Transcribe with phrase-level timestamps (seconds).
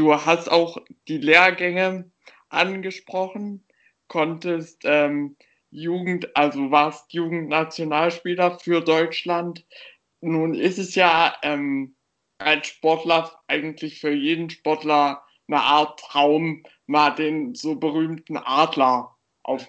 [0.00, 0.78] du hast auch
[1.08, 2.10] die Lehrgänge
[2.48, 3.66] angesprochen,
[4.08, 5.36] konntest ähm,
[5.70, 9.66] Jugend, also warst Jugendnationalspieler für Deutschland.
[10.22, 11.94] Nun ist es ja ähm,
[12.38, 19.68] als Sportler eigentlich für jeden Sportler eine Art Traum, mal den so berühmten Adler auf,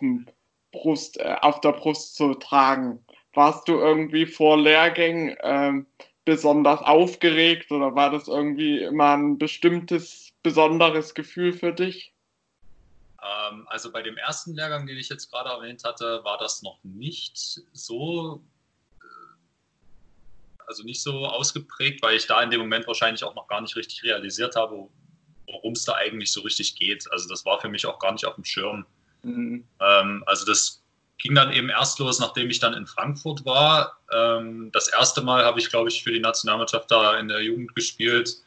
[0.72, 3.06] Brust, äh, auf der Brust zu tragen.
[3.34, 5.74] Warst du irgendwie vor Lehrgängen äh,
[6.26, 12.14] besonders aufgeregt oder war das irgendwie immer ein bestimmtes, besonderes Gefühl für dich?
[13.22, 16.80] Ähm, also bei dem ersten Lehrgang, den ich jetzt gerade erwähnt hatte, war das noch
[16.84, 17.38] nicht
[17.74, 18.44] so,
[19.02, 23.62] äh, also nicht so ausgeprägt, weil ich da in dem Moment wahrscheinlich auch noch gar
[23.62, 24.88] nicht richtig realisiert habe,
[25.48, 27.12] worum es da eigentlich so richtig geht.
[27.12, 28.86] Also das war für mich auch gar nicht auf dem Schirm.
[29.24, 29.68] Mhm.
[29.80, 30.81] Ähm, also das
[31.22, 34.00] ging dann eben erst los, nachdem ich dann in Frankfurt war.
[34.12, 37.76] Ähm, das erste Mal habe ich, glaube ich, für die Nationalmannschaft da in der Jugend
[37.76, 38.38] gespielt,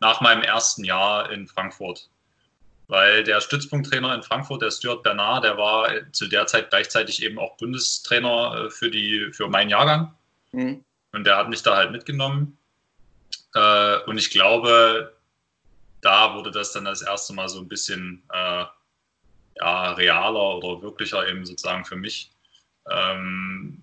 [0.00, 2.08] nach meinem ersten Jahr in Frankfurt.
[2.88, 7.38] Weil der Stützpunkttrainer in Frankfurt, der Stuart Bernard, der war zu der Zeit gleichzeitig eben
[7.38, 10.12] auch Bundestrainer äh, für, die, für meinen Jahrgang.
[10.52, 10.84] Mhm.
[11.12, 12.58] Und der hat mich da halt mitgenommen.
[13.54, 15.14] Äh, und ich glaube,
[16.00, 18.64] da wurde das dann das erste Mal so ein bisschen äh,
[19.56, 22.30] ja, realer oder wirklicher eben sozusagen für mich
[22.90, 23.78] ähm,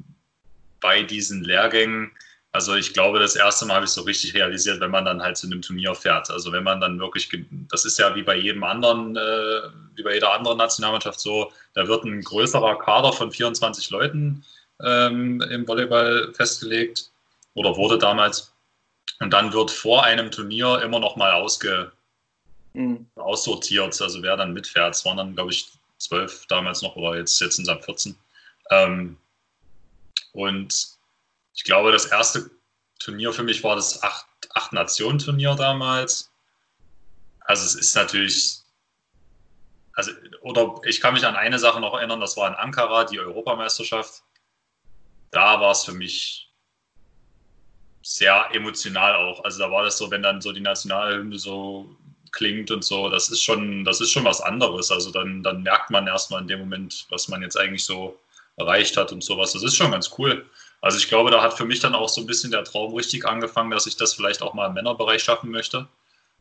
[0.80, 2.12] bei diesen Lehrgängen.
[2.54, 5.38] Also ich glaube, das erste Mal habe ich so richtig realisiert, wenn man dann halt
[5.38, 6.30] zu einem Turnier fährt.
[6.30, 7.30] Also wenn man dann wirklich,
[7.70, 9.62] das ist ja wie bei jedem anderen, äh,
[9.96, 14.44] wie bei jeder anderen Nationalmannschaft so, da wird ein größerer Kader von 24 Leuten
[14.84, 17.10] ähm, im Volleyball festgelegt
[17.54, 18.54] oder wurde damals.
[19.22, 21.92] Und dann wird vor einem Turnier immer noch mal ausge,
[22.74, 23.08] mhm.
[23.16, 24.96] aussortiert, also wer dann mitfährt.
[24.96, 28.16] Es waren dann, glaube ich, zwölf damals noch oder jetzt, jetzt sind es ab 14.
[28.72, 29.18] Ähm,
[30.34, 30.98] und
[31.54, 32.50] ich glaube, das erste
[33.00, 36.32] Turnier für mich war das Acht-Nationen-Turnier damals.
[37.42, 38.60] Also es ist natürlich,
[39.94, 40.12] also,
[40.42, 44.24] oder ich kann mich an eine Sache noch erinnern, das war in Ankara, die Europameisterschaft.
[45.32, 46.52] Da war es für mich
[48.04, 49.44] sehr emotional auch.
[49.44, 51.96] Also da war das so, wenn dann so die Nationalhymne so
[52.32, 54.92] klingt und so, das ist schon, das ist schon was anderes.
[54.92, 58.18] Also dann, dann merkt man erstmal in dem Moment, was man jetzt eigentlich so
[58.58, 59.54] erreicht hat und sowas.
[59.54, 60.46] Das ist schon ganz cool.
[60.82, 63.26] Also ich glaube, da hat für mich dann auch so ein bisschen der Traum richtig
[63.26, 65.88] angefangen, dass ich das vielleicht auch mal im Männerbereich schaffen möchte.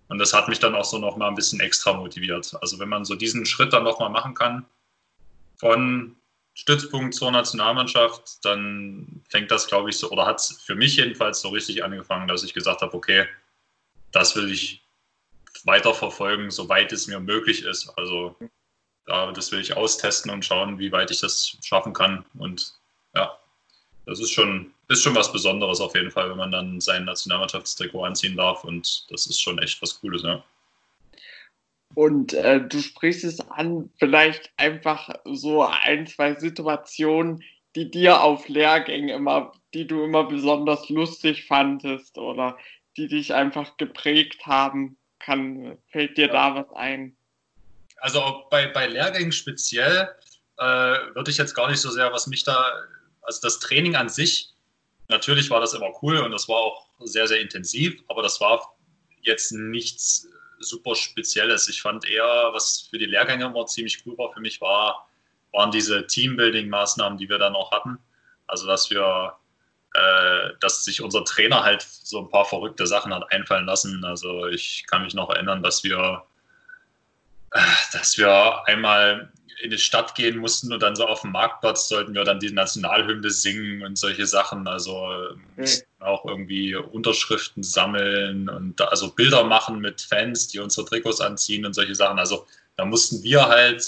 [0.09, 2.53] Und das hat mich dann auch so noch mal ein bisschen extra motiviert.
[2.61, 4.67] Also wenn man so diesen Schritt dann noch mal machen kann,
[5.57, 6.17] von
[6.55, 11.41] Stützpunkt zur Nationalmannschaft, dann fängt das, glaube ich, so, oder hat es für mich jedenfalls
[11.41, 13.27] so richtig angefangen, dass ich gesagt habe, okay,
[14.11, 14.83] das will ich
[15.67, 17.93] weiterverfolgen, soweit es mir möglich ist.
[17.97, 18.37] Also
[19.09, 22.25] ja, das will ich austesten und schauen, wie weit ich das schaffen kann.
[22.39, 22.75] Und
[23.15, 23.37] ja,
[24.07, 28.05] das ist schon, ist schon was Besonderes auf jeden Fall, wenn man dann sein Nationalmannschaftstrikot
[28.05, 28.65] anziehen darf.
[28.65, 30.43] Und das ist schon echt was Cooles, ja.
[31.95, 37.43] Und äh, du sprichst es an, vielleicht einfach so ein, zwei Situationen,
[37.75, 42.59] die dir auf Lehrgängen immer, die du immer besonders lustig fandest oder
[42.97, 44.97] die dich einfach geprägt haben.
[45.21, 46.33] Kann, fällt dir ja.
[46.33, 47.17] da was ein?
[47.99, 50.09] Also bei, bei Lehrgängen speziell
[50.59, 52.73] äh, würde ich jetzt gar nicht so sehr, was mich da,
[53.23, 54.51] also das Training an sich,
[55.09, 58.75] natürlich war das immer cool und das war auch sehr, sehr intensiv, aber das war
[59.23, 60.27] jetzt nichts
[60.61, 61.69] super Spezielles.
[61.69, 65.09] Ich fand eher, was für die Lehrgänge immer ziemlich cool war für mich, war,
[65.53, 67.99] waren diese Teambuilding-Maßnahmen, die wir dann auch hatten.
[68.47, 69.35] Also dass wir
[69.95, 74.05] äh, dass sich unser Trainer halt so ein paar verrückte Sachen hat einfallen lassen.
[74.05, 76.25] Also ich kann mich noch erinnern, dass wir,
[77.51, 77.61] äh,
[77.93, 82.15] dass wir einmal in die Stadt gehen mussten und dann so auf dem Marktplatz sollten
[82.15, 84.67] wir dann die Nationalhymne singen und solche Sachen.
[84.67, 85.13] Also
[85.57, 85.67] mhm.
[85.99, 91.75] auch irgendwie Unterschriften sammeln und also Bilder machen mit Fans, die unsere Trikots anziehen und
[91.75, 92.19] solche Sachen.
[92.19, 92.47] Also
[92.77, 93.85] da mussten wir halt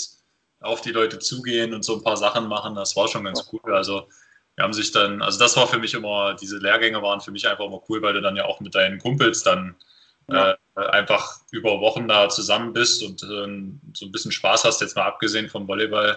[0.61, 2.75] auf die Leute zugehen und so ein paar Sachen machen.
[2.75, 3.75] Das war schon ganz cool.
[3.75, 4.09] Also
[4.63, 7.49] wir haben sich dann, also das war für mich immer, diese Lehrgänge waren für mich
[7.49, 9.75] einfach immer cool, weil du dann ja auch mit deinen Kumpels dann
[10.31, 10.53] ja.
[10.77, 14.95] äh, einfach über Wochen da zusammen bist und äh, so ein bisschen Spaß hast, jetzt
[14.95, 16.17] mal abgesehen vom Volleyball.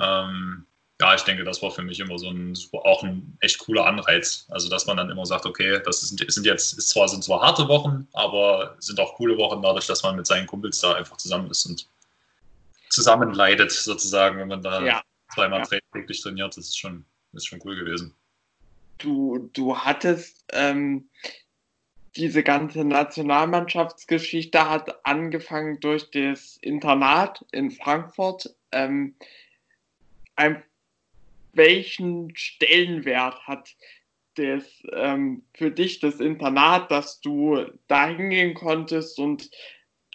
[0.00, 0.64] Ähm,
[1.02, 4.46] ja, ich denke, das war für mich immer so ein auch ein echt cooler Anreiz.
[4.48, 7.42] Also dass man dann immer sagt, okay, das sind, sind jetzt, ist zwar, sind zwar
[7.42, 11.18] harte Wochen, aber sind auch coole Wochen dadurch, dass man mit seinen Kumpels da einfach
[11.18, 11.86] zusammen ist und
[12.88, 15.02] zusammen leidet, sozusagen, wenn man da ja.
[15.34, 15.80] zweimal ja.
[15.92, 16.56] täglich trainiert.
[16.56, 17.04] Das ist schon,
[17.36, 18.14] ist schon cool gewesen.
[18.98, 21.08] Du, du hattest ähm,
[22.16, 28.54] diese ganze Nationalmannschaftsgeschichte hat angefangen durch das Internat in Frankfurt.
[28.72, 29.14] Ähm,
[30.34, 30.62] ein,
[31.52, 33.76] welchen Stellenwert hat
[34.34, 39.50] das ähm, für dich das Internat, dass du da hingehen konntest und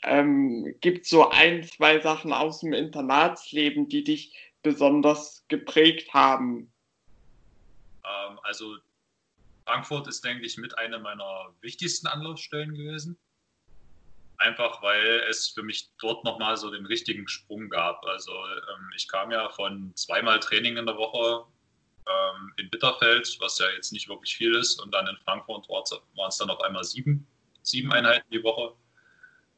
[0.04, 6.72] ähm, gibt so ein, zwei Sachen aus dem Internatsleben, die dich besonders geprägt haben?
[8.06, 8.78] Ähm, also
[9.66, 13.18] Frankfurt ist, denke ich, mit einer meiner wichtigsten Anlaufstellen gewesen.
[14.38, 18.04] Einfach weil es für mich dort nochmal so den richtigen Sprung gab.
[18.06, 21.46] Also ähm, ich kam ja von zweimal Training in der Woche
[22.08, 26.28] ähm, in Bitterfeld, was ja jetzt nicht wirklich viel ist, und dann in Frankfurt waren
[26.28, 27.28] es dann auf einmal sieben,
[27.62, 28.74] sieben Einheiten die Woche.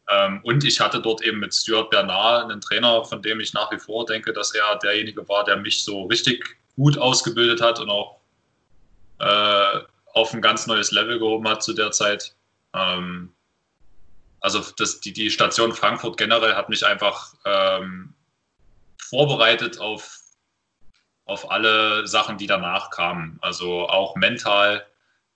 [0.10, 3.72] Ähm, und ich hatte dort eben mit Stuart Bernard einen Trainer, von dem ich nach
[3.72, 7.90] wie vor denke, dass er derjenige war, der mich so richtig gut ausgebildet hat und
[7.90, 8.20] auch
[9.24, 9.80] äh,
[10.14, 12.36] auf ein ganz neues Level gehoben hat zu der Zeit.
[12.74, 13.34] Ähm,
[14.42, 18.14] also das, die, die Station Frankfurt generell hat mich einfach ähm,
[19.02, 20.20] vorbereitet auf,
[21.26, 23.40] auf alle Sachen, die danach kamen.
[23.42, 24.86] Also auch mental,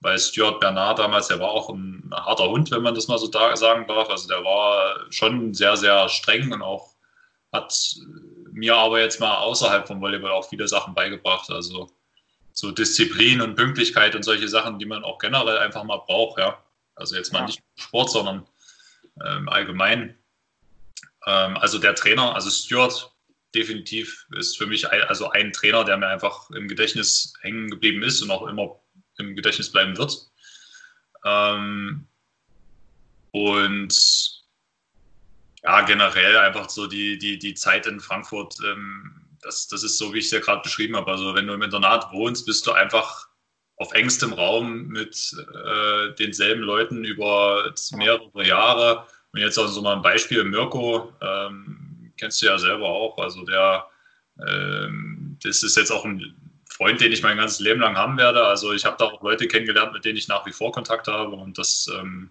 [0.00, 3.28] weil Stuart Bernard damals, der war auch ein harter Hund, wenn man das mal so
[3.28, 4.10] da sagen darf.
[4.10, 6.94] Also der war schon sehr, sehr streng und auch
[7.52, 7.72] hat
[8.52, 11.50] mir aber jetzt mal außerhalb vom Volleyball auch viele Sachen beigebracht.
[11.50, 11.88] Also
[12.58, 16.60] so Disziplin und Pünktlichkeit und solche Sachen, die man auch generell einfach mal braucht, ja.
[16.96, 17.46] Also jetzt mal ja.
[17.46, 18.48] nicht Sport, sondern
[19.24, 20.18] ähm, allgemein.
[21.24, 23.14] Ähm, also der Trainer, also Stuart,
[23.54, 28.02] definitiv ist für mich ein, also ein Trainer, der mir einfach im Gedächtnis hängen geblieben
[28.02, 28.80] ist und auch immer
[29.18, 30.28] im Gedächtnis bleiben wird.
[31.24, 32.08] Ähm,
[33.30, 34.42] und
[35.62, 40.12] ja, generell einfach so die, die, die Zeit in Frankfurt, ähm, das, das ist so,
[40.12, 41.10] wie ich es ja gerade beschrieben habe.
[41.10, 43.28] Also wenn du im Internat wohnst, bist du einfach
[43.76, 49.06] auf engstem Raum mit äh, denselben Leuten über mehrere Jahre.
[49.32, 53.18] Und jetzt also mal ein Beispiel, Mirko, ähm, kennst du ja selber auch.
[53.18, 53.86] Also der,
[54.46, 56.34] ähm, das ist jetzt auch ein
[56.68, 58.44] Freund, den ich mein ganzes Leben lang haben werde.
[58.44, 61.36] Also ich habe da auch Leute kennengelernt, mit denen ich nach wie vor Kontakt habe.
[61.36, 62.30] Und das, ähm,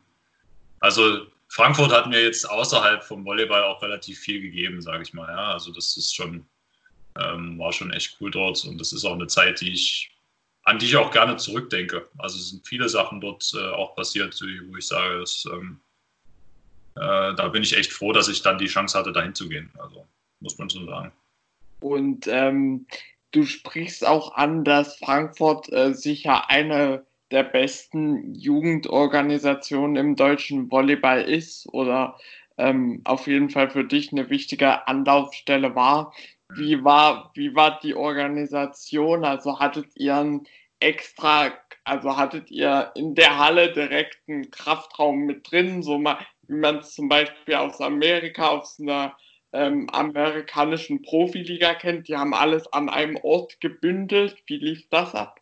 [0.81, 5.29] also Frankfurt hat mir jetzt außerhalb vom Volleyball auch relativ viel gegeben, sage ich mal.
[5.29, 6.45] Ja, also das ist schon,
[7.21, 8.63] ähm, war schon echt cool dort.
[8.65, 10.11] Und das ist auch eine Zeit, die ich,
[10.63, 12.07] an die ich auch gerne zurückdenke.
[12.17, 15.79] Also es sind viele Sachen dort äh, auch passiert, wo ich sage, dass, ähm,
[16.95, 19.71] äh, da bin ich echt froh, dass ich dann die Chance hatte, dahin zu gehen.
[19.77, 20.07] Also
[20.39, 21.11] muss man so sagen.
[21.79, 22.87] Und ähm,
[23.31, 31.21] du sprichst auch an, dass Frankfurt äh, sicher eine der besten Jugendorganisationen im deutschen Volleyball
[31.21, 32.17] ist oder
[32.57, 36.13] ähm, auf jeden Fall für dich eine wichtige Anlaufstelle war.
[36.49, 39.25] Wie war, wie war die Organisation?
[39.25, 40.47] Also hattet ihr einen
[40.79, 41.53] extra,
[41.83, 46.77] also hattet ihr in der Halle direkt einen Kraftraum mit drin, so mal, wie man
[46.77, 49.17] es zum Beispiel aus Amerika, aus einer
[49.53, 52.07] ähm, amerikanischen Profiliga kennt.
[52.07, 54.41] Die haben alles an einem Ort gebündelt.
[54.45, 55.39] Wie lief das ab?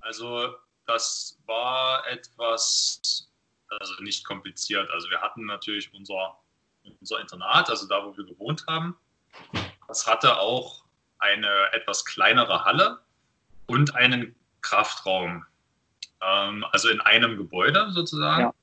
[0.00, 0.54] Also
[0.86, 3.30] das war etwas,
[3.68, 4.88] also nicht kompliziert.
[4.90, 6.38] Also wir hatten natürlich unser,
[7.00, 8.96] unser Internat, also da, wo wir gewohnt haben.
[9.94, 10.82] Das hatte auch
[11.20, 12.98] eine etwas kleinere Halle
[13.66, 15.46] und einen Kraftraum.
[16.20, 18.42] Ähm, also in einem Gebäude sozusagen.
[18.42, 18.54] Ja.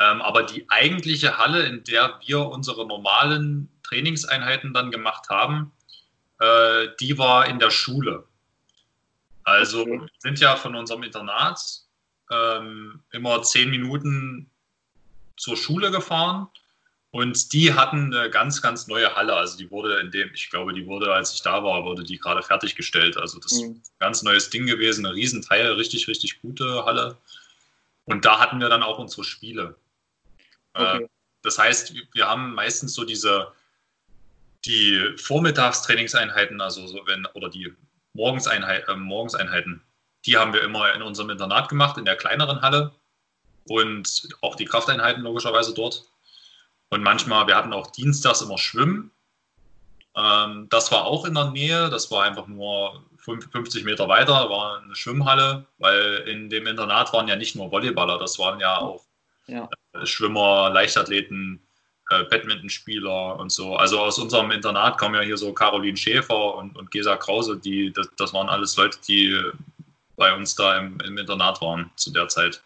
[0.00, 5.70] Ähm, aber die eigentliche Halle, in der wir unsere normalen Trainingseinheiten dann gemacht haben,
[6.38, 8.24] äh, die war in der Schule.
[9.44, 10.00] Also okay.
[10.00, 11.60] wir sind ja von unserem Internat
[12.30, 14.50] ähm, immer zehn Minuten
[15.36, 16.48] zur Schule gefahren
[17.16, 19.34] und die hatten eine ganz, ganz neue Halle.
[19.34, 22.18] Also die wurde in dem, ich glaube, die wurde, als ich da war, wurde die
[22.18, 23.16] gerade fertiggestellt.
[23.16, 23.58] Also das mhm.
[23.58, 27.16] ist ein ganz neues Ding gewesen, ein Riesenteil, richtig, richtig gute Halle.
[28.04, 29.76] Und da hatten wir dann auch unsere Spiele.
[30.74, 31.04] Okay.
[31.04, 31.08] Äh,
[31.40, 33.50] das heißt, wir haben meistens so diese
[34.66, 37.72] die Vormittagstrainingseinheiten, also so wenn, oder die
[38.12, 39.82] Morgenseinheit, äh, Morgenseinheiten,
[40.26, 42.92] die haben wir immer in unserem Internat gemacht, in der kleineren Halle
[43.68, 46.04] und auch die Krafteinheiten logischerweise dort.
[46.88, 49.10] Und manchmal, wir hatten auch dienstags immer Schwimmen.
[50.16, 54.80] Ähm, das war auch in der Nähe, das war einfach nur 50 Meter weiter, war
[54.80, 59.04] eine Schwimmhalle, weil in dem Internat waren ja nicht nur Volleyballer, das waren ja auch
[59.46, 59.68] ja.
[60.04, 61.60] Schwimmer, Leichtathleten,
[62.10, 63.76] äh, Badmintonspieler und so.
[63.76, 67.92] Also aus unserem Internat kommen ja hier so Caroline Schäfer und, und Gesa Krause, die,
[67.92, 69.38] das, das waren alles Leute, die
[70.16, 72.62] bei uns da im, im Internat waren zu der Zeit.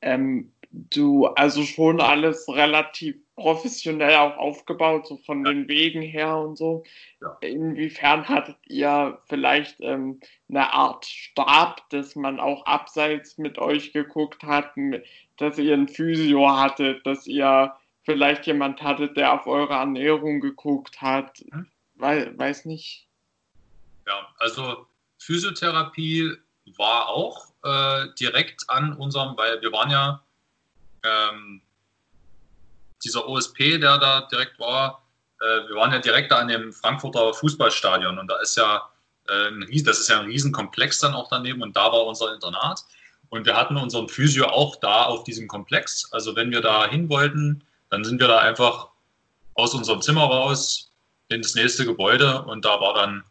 [0.00, 5.52] Ähm, du, also schon alles relativ professionell auch aufgebaut, so von ja.
[5.52, 6.84] den Wegen her und so.
[7.20, 7.36] Ja.
[7.40, 14.42] Inwiefern hattet ihr vielleicht ähm, eine Art Stab, dass man auch abseits mit euch geguckt
[14.42, 14.72] hat,
[15.36, 17.74] dass ihr ein Physio hattet, dass ihr
[18.04, 21.38] vielleicht jemand hattet, der auf eure Ernährung geguckt hat.
[21.50, 21.66] Hm?
[21.94, 23.06] Weil, weiß nicht.
[24.06, 24.86] Ja, also
[25.18, 26.32] Physiotherapie
[26.76, 30.22] war auch äh, direkt an unserem, weil wir waren ja
[31.04, 31.62] ähm,
[33.04, 35.02] dieser OSP, der da direkt war,
[35.40, 38.88] äh, wir waren ja direkt da an dem Frankfurter Fußballstadion und da ist ja
[39.28, 42.32] äh, ein Ries das ist ja ein Riesenkomplex dann auch daneben und da war unser
[42.32, 42.84] Internat.
[43.28, 46.06] Und wir hatten unseren Physio auch da auf diesem Komplex.
[46.12, 48.88] Also wenn wir da hin wollten, dann sind wir da einfach
[49.54, 50.92] aus unserem Zimmer raus
[51.28, 53.24] ins nächste Gebäude und da war dann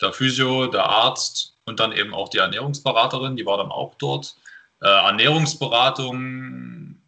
[0.00, 4.36] der Physio, der Arzt und dann eben auch die Ernährungsberaterin, die war dann auch dort.
[4.82, 7.00] Äh, Ernährungsberatung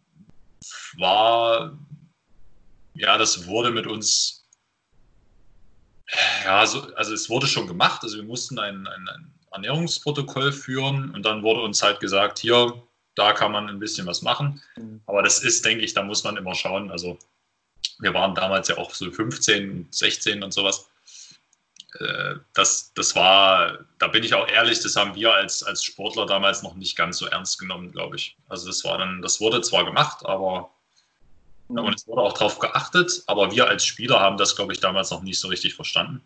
[0.97, 1.77] war,
[2.93, 4.47] ja, das wurde mit uns,
[6.43, 11.11] ja, so, also es wurde schon gemacht, also wir mussten ein, ein, ein Ernährungsprotokoll führen
[11.11, 12.81] und dann wurde uns halt gesagt, hier,
[13.15, 14.61] da kann man ein bisschen was machen.
[14.77, 15.01] Mhm.
[15.05, 16.89] Aber das ist, denke ich, da muss man immer schauen.
[16.91, 17.17] Also
[17.99, 20.88] wir waren damals ja auch so 15, 16 und sowas.
[21.99, 26.25] Äh, das, das war, da bin ich auch ehrlich, das haben wir als, als Sportler
[26.25, 28.37] damals noch nicht ganz so ernst genommen, glaube ich.
[28.47, 30.69] Also das war dann, das wurde zwar gemacht, aber
[31.67, 31.79] mhm.
[31.79, 35.09] und es wurde auch darauf geachtet, aber wir als Spieler haben das, glaube ich, damals
[35.11, 36.21] noch nicht so richtig verstanden.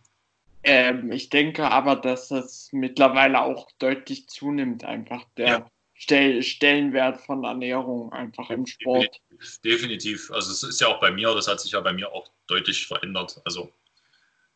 [0.63, 5.71] Ähm, ich denke aber, dass das mittlerweile auch deutlich zunimmt, einfach der ja.
[5.95, 9.21] Stell Stellenwert von Ernährung einfach im Sport.
[9.31, 10.31] Definitiv, definitiv.
[10.31, 12.87] Also es ist ja auch bei mir, das hat sich ja bei mir auch deutlich
[12.87, 13.39] verändert.
[13.45, 13.71] Also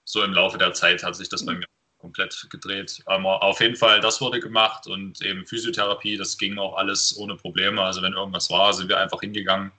[0.07, 1.65] so im Laufe der Zeit hat sich das bei mir
[1.99, 3.01] komplett gedreht.
[3.05, 7.35] Aber auf jeden Fall, das wurde gemacht und eben Physiotherapie, das ging auch alles ohne
[7.35, 7.81] Probleme.
[7.81, 9.69] Also wenn irgendwas war, sind wir einfach hingegangen,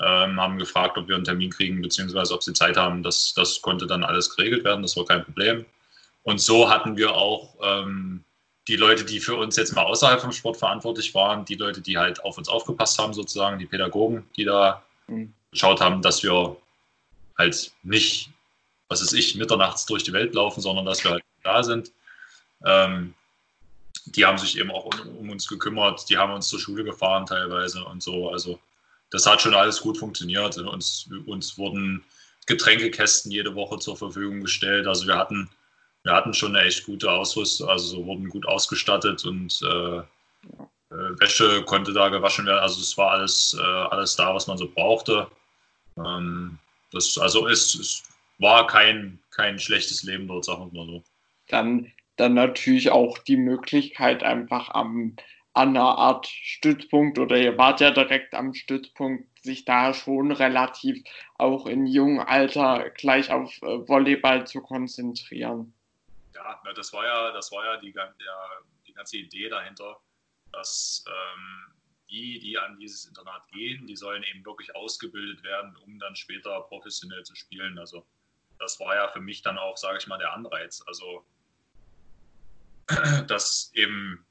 [0.00, 3.02] ähm, haben gefragt, ob wir einen Termin kriegen, beziehungsweise ob sie Zeit haben.
[3.02, 5.66] Das, das konnte dann alles geregelt werden, das war kein Problem.
[6.22, 8.24] Und so hatten wir auch ähm,
[8.66, 11.98] die Leute, die für uns jetzt mal außerhalb vom Sport verantwortlich waren, die Leute, die
[11.98, 15.34] halt auf uns aufgepasst haben, sozusagen, die Pädagogen, die da mhm.
[15.50, 16.56] geschaut haben, dass wir
[17.36, 18.30] halt nicht
[18.90, 21.92] was ist ich, mitternachts durch die Welt laufen, sondern dass wir halt da sind.
[22.66, 23.14] Ähm,
[24.06, 27.24] die haben sich eben auch um, um, uns gekümmert, die haben uns zur Schule gefahren
[27.24, 28.30] teilweise und so.
[28.30, 28.58] Also
[29.10, 30.58] das hat schon alles gut funktioniert.
[30.58, 32.04] Uns, uns wurden
[32.46, 34.88] Getränkekästen jede Woche zur Verfügung gestellt.
[34.88, 35.48] Also wir hatten,
[36.02, 41.62] wir hatten schon eine echt gute Ausrüstung, also wurden gut ausgestattet und äh, äh, Wäsche
[41.62, 42.58] konnte da gewaschen werden.
[42.58, 45.28] Also es war alles, äh, alles da, was man so brauchte.
[45.96, 46.58] Ähm,
[46.90, 48.02] das, also es, es
[48.40, 51.04] war kein, kein schlechtes Leben dort, sagen wir mal so.
[51.48, 55.16] Dann, dann natürlich auch die Möglichkeit, einfach am,
[55.52, 61.02] an einer Art Stützpunkt oder ihr wart ja direkt am Stützpunkt, sich da schon relativ
[61.38, 65.72] auch in jungem Alter gleich auf äh, Volleyball zu konzentrieren.
[66.34, 68.14] Ja, das war ja, das war ja die, der,
[68.86, 69.98] die ganze Idee dahinter,
[70.52, 71.74] dass ähm,
[72.10, 76.60] die, die an dieses Internat gehen, die sollen eben wirklich ausgebildet werden, um dann später
[76.62, 77.78] professionell zu spielen.
[77.78, 78.04] Also
[78.60, 80.84] das war ja für mich dann auch, sage ich mal, der Anreiz.
[80.86, 81.24] Also,
[83.26, 84.24] dass eben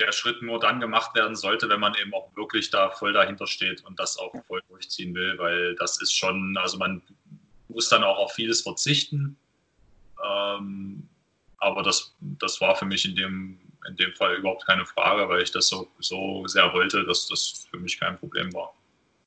[0.00, 3.46] der Schritt nur dann gemacht werden sollte, wenn man eben auch wirklich da voll dahinter
[3.46, 7.02] steht und das auch voll durchziehen will, weil das ist schon, also man
[7.68, 9.36] muss dann auch auf vieles verzichten.
[10.24, 11.08] Ähm,
[11.58, 13.58] aber das, das war für mich in dem,
[13.88, 17.66] in dem Fall überhaupt keine Frage, weil ich das so, so sehr wollte, dass das
[17.70, 18.72] für mich kein Problem war.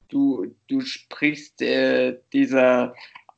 [0.07, 2.93] Du, du sprichst äh, dieser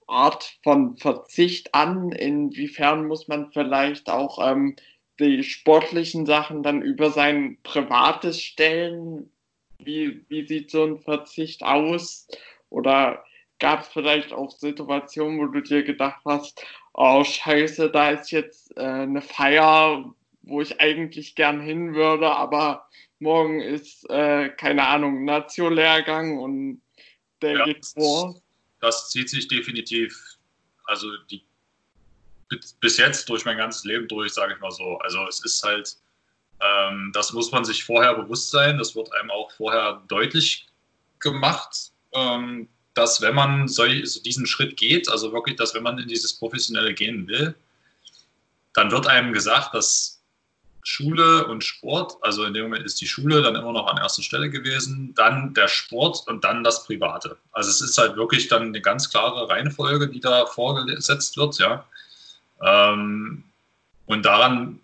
[0.07, 2.11] Art von Verzicht an?
[2.11, 4.75] Inwiefern muss man vielleicht auch ähm,
[5.19, 9.31] die sportlichen Sachen dann über sein Privates stellen?
[9.79, 12.27] Wie, wie sieht so ein Verzicht aus?
[12.69, 13.23] Oder
[13.59, 18.75] gab es vielleicht auch Situationen, wo du dir gedacht hast, oh scheiße, da ist jetzt
[18.77, 22.87] äh, eine Feier, wo ich eigentlich gern hin würde, aber
[23.19, 26.81] morgen ist, äh, keine Ahnung, Nazio-Lehrgang und
[27.41, 28.35] der ja, geht vor
[28.83, 30.37] das zieht sich definitiv,
[30.83, 31.41] also die,
[32.81, 34.97] bis jetzt durch mein ganzes Leben durch, sage ich mal so.
[34.97, 35.95] Also es ist halt,
[36.59, 40.67] ähm, das muss man sich vorher bewusst sein, das wird einem auch vorher deutlich
[41.19, 46.09] gemacht, ähm, dass wenn man so diesen Schritt geht, also wirklich, dass wenn man in
[46.09, 47.55] dieses Professionelle gehen will,
[48.73, 50.21] dann wird einem gesagt, dass
[50.83, 54.21] Schule und Sport, also in dem Moment ist die Schule dann immer noch an erster
[54.21, 57.37] Stelle gewesen, dann der Sport und dann das Private.
[57.53, 61.85] Also es ist halt wirklich dann eine ganz klare Reihenfolge, die da vorgesetzt wird, ja.
[62.61, 63.43] Ähm,
[64.05, 64.79] und daran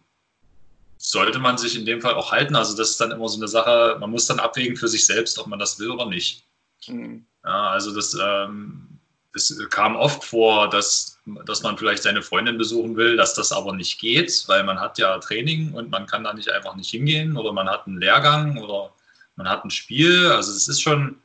[0.97, 2.55] sollte man sich in dem Fall auch halten.
[2.55, 5.37] Also das ist dann immer so eine Sache, man muss dann abwägen für sich selbst,
[5.39, 6.45] ob man das will oder nicht.
[6.87, 7.25] Mhm.
[7.43, 8.88] Ja, also das ähm,
[9.33, 13.73] es kam oft vor, dass, dass man vielleicht seine Freundin besuchen will, dass das aber
[13.73, 17.37] nicht geht, weil man hat ja Training und man kann da nicht einfach nicht hingehen
[17.37, 18.91] oder man hat einen Lehrgang oder
[19.35, 20.27] man hat ein Spiel.
[20.27, 21.17] Also es ist schon,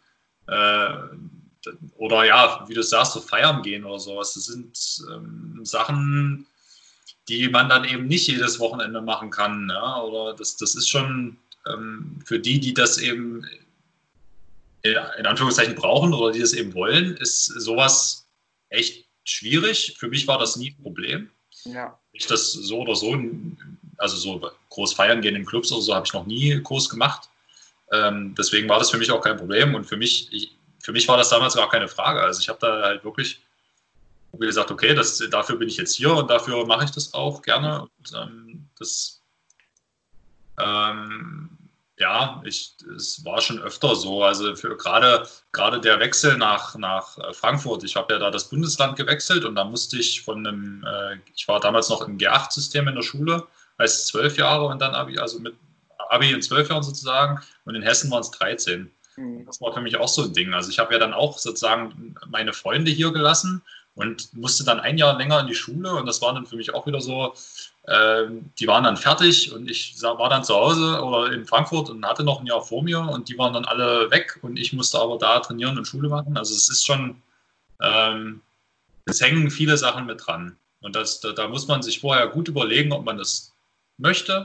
[0.46, 0.94] äh,
[1.96, 4.34] oder ja, wie du sagst, so feiern gehen oder sowas.
[4.34, 4.76] Das sind
[5.10, 6.46] ähm, Sachen,
[7.28, 9.70] die man dann eben nicht jedes Wochenende machen kann.
[9.70, 10.02] Ja?
[10.02, 13.46] Oder das, das ist schon ähm, für die, die das eben
[14.84, 18.26] in Anführungszeichen brauchen oder die das eben wollen, ist sowas
[18.68, 19.96] echt schwierig.
[19.98, 21.30] Für mich war das nie ein Problem.
[21.64, 21.98] Ja.
[22.12, 23.18] Ich das so oder so,
[23.96, 27.30] also so groß feiern gehen in Clubs oder so, habe ich noch nie groß gemacht.
[27.92, 31.08] Ähm, deswegen war das für mich auch kein Problem und für mich, ich, für mich
[31.08, 32.20] war das damals gar keine Frage.
[32.20, 33.40] Also ich habe da halt wirklich
[34.38, 37.82] gesagt, okay, das, dafür bin ich jetzt hier und dafür mache ich das auch gerne.
[37.82, 39.22] Und, ähm, das
[40.60, 41.63] ähm,
[41.98, 44.24] ja, ich, es war schon öfter so.
[44.24, 48.48] Also für gerade, gerade der Wechsel nach, nach äh, Frankfurt, ich habe ja da das
[48.48, 52.88] Bundesland gewechselt und da musste ich von einem, äh, ich war damals noch im G8-System
[52.88, 53.46] in der Schule,
[53.76, 55.54] als zwölf Jahre und dann Abi, also mit
[56.10, 58.90] Abi in zwölf Jahren sozusagen und in Hessen waren es 13.
[59.16, 59.46] Mhm.
[59.46, 60.52] Das war für mich auch so ein Ding.
[60.52, 63.62] Also ich habe ja dann auch sozusagen meine Freunde hier gelassen
[63.94, 66.74] und musste dann ein Jahr länger in die Schule und das war dann für mich
[66.74, 67.34] auch wieder so,
[67.84, 68.24] äh,
[68.58, 72.24] die waren dann fertig und ich war dann zu Hause oder in Frankfurt und hatte
[72.24, 75.18] noch ein Jahr vor mir und die waren dann alle weg und ich musste aber
[75.18, 76.36] da trainieren und Schule machen.
[76.36, 77.22] Also es ist schon,
[77.80, 78.40] ähm,
[79.06, 82.48] es hängen viele Sachen mit dran und das, da, da, muss man sich vorher gut
[82.48, 83.52] überlegen, ob man das
[83.96, 84.44] möchte.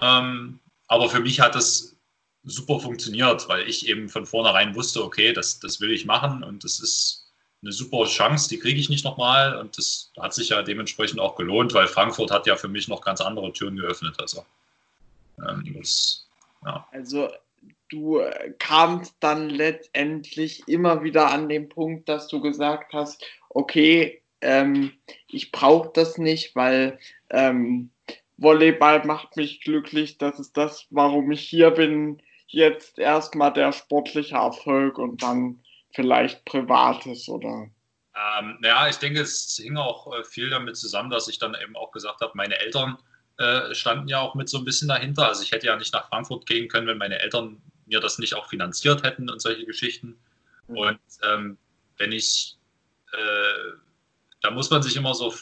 [0.00, 1.96] Ähm, aber für mich hat das
[2.44, 6.62] super funktioniert, weil ich eben von vornherein wusste, okay, das, das will ich machen und
[6.62, 7.23] das ist
[7.64, 9.58] eine super Chance, die kriege ich nicht nochmal.
[9.58, 13.00] Und das hat sich ja dementsprechend auch gelohnt, weil Frankfurt hat ja für mich noch
[13.00, 14.14] ganz andere Türen geöffnet.
[14.20, 14.44] Also,
[15.38, 16.28] ähm, das,
[16.64, 16.86] ja.
[16.92, 17.28] also
[17.88, 18.20] du
[18.58, 24.92] kamst dann letztendlich immer wieder an den Punkt, dass du gesagt hast, okay, ähm,
[25.28, 26.98] ich brauche das nicht, weil
[27.30, 27.90] ähm,
[28.36, 32.20] Volleyball macht mich glücklich, das ist das, warum ich hier bin.
[32.46, 35.63] Jetzt erstmal der sportliche Erfolg und dann
[35.94, 37.68] vielleicht Privates oder?
[38.16, 41.76] Ähm, naja, ich denke, es hing auch äh, viel damit zusammen, dass ich dann eben
[41.76, 42.98] auch gesagt habe, meine Eltern
[43.38, 45.26] äh, standen ja auch mit so ein bisschen dahinter.
[45.26, 48.34] Also ich hätte ja nicht nach Frankfurt gehen können, wenn meine Eltern mir das nicht
[48.34, 50.16] auch finanziert hätten und solche Geschichten.
[50.68, 50.76] Mhm.
[50.76, 51.58] Und ähm,
[51.98, 52.56] wenn ich,
[53.12, 53.72] äh,
[54.42, 55.34] da muss man sich immer so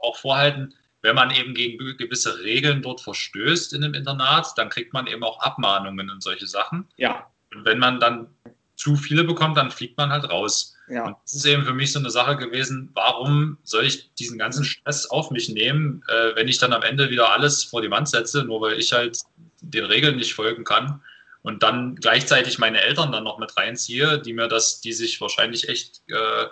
[0.00, 4.92] auch vorhalten, wenn man eben gegen gewisse Regeln dort verstößt in einem Internat, dann kriegt
[4.92, 6.88] man eben auch Abmahnungen und solche Sachen.
[6.96, 7.30] Ja.
[7.54, 8.34] Und wenn man dann
[8.78, 10.76] zu viele bekommt, dann fliegt man halt raus.
[10.88, 11.04] Ja.
[11.04, 14.64] Und das ist eben für mich so eine Sache gewesen, warum soll ich diesen ganzen
[14.64, 18.08] Stress auf mich nehmen, äh, wenn ich dann am Ende wieder alles vor die Wand
[18.08, 19.18] setze, nur weil ich halt
[19.60, 21.02] den Regeln nicht folgen kann
[21.42, 25.68] und dann gleichzeitig meine Eltern dann noch mit reinziehe, die mir das, die sich wahrscheinlich
[25.68, 26.46] echt äh,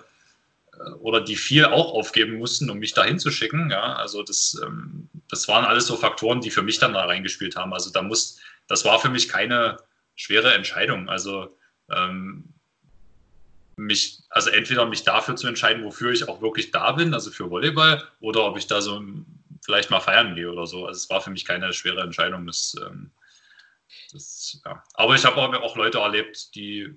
[0.99, 3.71] oder die viel auch aufgeben mussten, um mich dahin zu schicken.
[3.71, 7.55] Ja, also das, ähm, das waren alles so Faktoren, die für mich dann da reingespielt
[7.55, 7.73] haben.
[7.73, 9.79] Also da muss, das war für mich keine
[10.17, 11.09] schwere Entscheidung.
[11.09, 11.57] Also
[11.91, 12.53] ähm,
[13.77, 17.51] mich, also entweder mich dafür zu entscheiden, wofür ich auch wirklich da bin, also für
[17.51, 19.03] Volleyball, oder ob ich da so
[19.65, 20.87] vielleicht mal feiern gehe oder so.
[20.87, 22.47] Also es war für mich keine schwere Entscheidung.
[22.47, 23.11] Das, ähm,
[24.13, 24.83] das, ja.
[24.95, 26.97] Aber ich habe auch Leute erlebt, die